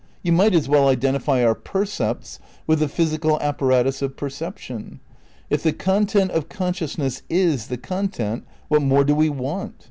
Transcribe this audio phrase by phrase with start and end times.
[0.23, 4.99] You might as well identify our percepts with the physical apparatus of perception.
[5.51, 9.75] If the content of consciousness is the content what more do we want?